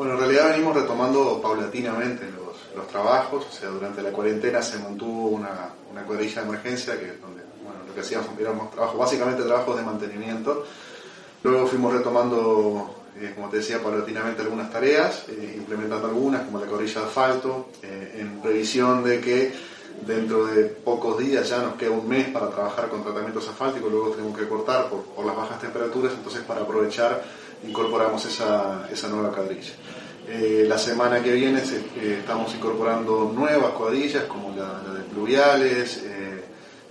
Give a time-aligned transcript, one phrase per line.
[0.00, 2.24] Bueno, en realidad venimos retomando paulatinamente
[2.74, 7.08] los, trabajos, o sea, durante la cuarentena se mantuvo una, una cuadrilla de emergencia que
[7.08, 10.64] donde bueno, lo que hacíamos éramos trabajo, básicamente trabajos de mantenimiento.
[11.42, 16.66] Luego fuimos retomando eh, como te decía, paulatinamente algunas tareas, eh, implementando algunas, como la
[16.66, 19.52] cuadrilla de asfalto, eh, en previsión de que
[20.06, 24.10] dentro de pocos días ya nos queda un mes para trabajar con tratamientos asfálticos, luego
[24.10, 27.22] tenemos que cortar por, las bajas temperaturas, entonces para aprovechar
[27.66, 29.72] incorporamos esa, esa nueva cuadrilla.
[30.66, 31.62] la semana que viene
[32.02, 36.04] estamos incorporando nuevas cuadrillas como la, de pluviales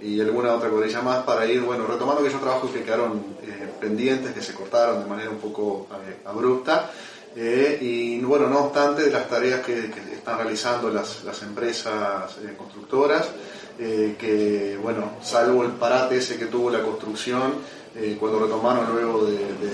[0.00, 3.36] y alguna otra cuadrilla más para ir bueno, retomando aquellos trabajos que quedaron
[3.76, 6.90] pendientes que se cortaron de manera un poco eh, abrupta.
[7.36, 12.54] Eh, y bueno, no obstante de las tareas que, están realizando las, las empresas eh,
[12.56, 13.28] constructoras,
[13.76, 17.54] que bueno, salvo el parate ese que tuvo la construcción,
[18.18, 19.70] cuando retomaron luego de, de,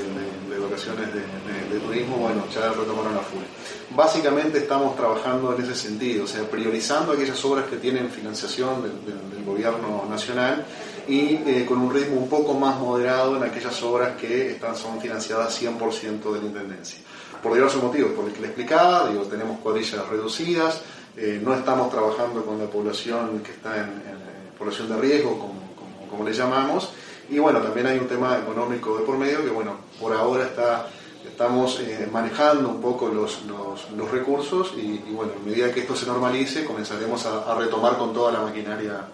[0.52, 3.42] de vacaciones de, turismo, bueno, ya retomaron la full.
[3.90, 9.44] Básicamente estamos trabajando en ese sentido, o sea, priorizando aquellas obras que tienen financiación del
[9.44, 10.64] gobierno nacional
[11.08, 15.00] y eh, con un ritmo un poco más moderado en aquellas obras que están, son
[15.00, 16.98] financiadas 100% de la Intendencia.
[17.42, 20.80] Por diversos motivos, por el que le explicaba, tenemos cuadrillas reducidas,
[21.16, 24.22] eh, no estamos trabajando con la población que está en,
[24.56, 26.90] población de riesgo, como, como, le llamamos,
[27.28, 30.86] y bueno, también hay un tema económico de por medio que, bueno, por ahora está,
[31.26, 36.06] estamos eh, manejando un poco los, los, recursos y, bueno, a medida que esto se
[36.06, 39.04] normalice, comenzaremos a, a retomar con toda la maquinaria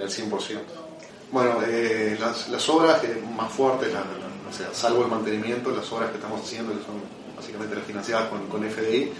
[0.00, 0.86] al 100%.
[1.32, 3.02] Bueno, eh, las, obras
[3.36, 7.00] más fuertes, o sea, salvo el mantenimiento, las obras que estamos haciendo, que son
[7.36, 9.12] básicamente las financiadas con, con FDI,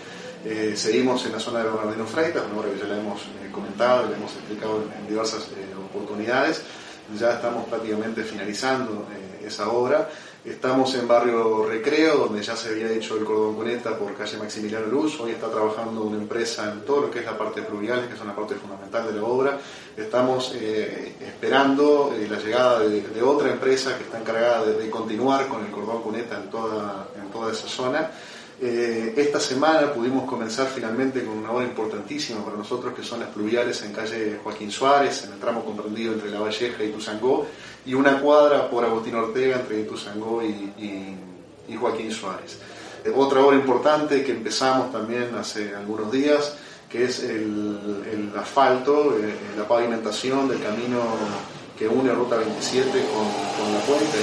[0.44, 3.50] eh, seguimos en la zona de Bernardino Freitas, una obra que ya la hemos eh,
[3.50, 5.48] comentado, la hemos explicado en, diversas
[5.90, 6.62] oportunidades.
[7.18, 9.06] Ya estamos prácticamente finalizando
[9.44, 10.08] esa obra.
[10.46, 14.86] Estamos en barrio Recreo, donde ya se había hecho el cordón cuneta por calle Maximiliano
[14.86, 15.18] Luz.
[15.18, 18.20] Hoy está trabajando una empresa en todo lo que es la parte pluvial, que es
[18.20, 19.58] una parte fundamental de la obra.
[19.96, 25.64] Estamos eh, esperando eh, la llegada de, otra empresa que está encargada de, continuar con
[25.64, 28.12] el cordón cuneta en toda, en toda esa zona.
[28.58, 33.28] Eh, esta semana pudimos comenzar finalmente con una obra importantísima para nosotros, que son las
[33.28, 37.46] pluviales en calle Joaquín Suárez, en el tramo comprendido entre La Valleja y Tuzangó,
[37.84, 40.72] y una cuadra por Agustín Ortega entre Tuzangó y,
[41.78, 42.58] Joaquín Suárez.
[43.04, 46.56] Eh, otra obra importante que empezamos también hace algunos días,
[46.88, 51.00] que es el, asfalto, eh, la pavimentación del camino
[51.78, 54.18] que une Ruta 27 con, la puente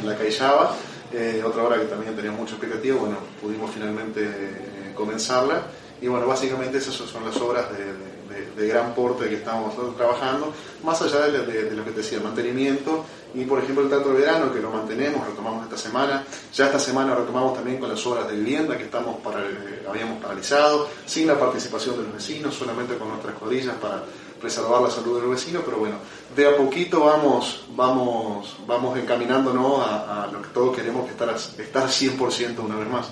[0.00, 0.76] en la Callaba
[1.12, 5.62] eh, otra obra que también tenía mucha expectativa, bueno, pudimos finalmente eh, comenzarla.
[6.00, 10.52] Y bueno, básicamente esas son las obras de, gran porte que estamos trabajando,
[10.84, 14.52] más allá de, lo que te decía, mantenimiento y por ejemplo el teatro de verano
[14.52, 18.36] que lo mantenemos, retomamos esta semana, ya esta semana retomamos también con las obras de
[18.36, 23.34] vivienda que estamos eh, habíamos paralizado, sin la participación de los vecinos, solamente con nuestras
[23.36, 24.04] cuadrillas para
[24.40, 25.96] preservar la salud del vecino, pero bueno,
[26.36, 31.30] de a poquito vamos, vamos, vamos encaminándonos a, a lo que todos queremos, que estar,
[31.30, 33.08] estar 100% una vez más.